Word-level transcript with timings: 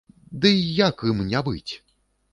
Дый 0.45 0.57
як 0.87 1.05
ім 1.13 1.23
не 1.31 1.45
быць? 1.51 1.73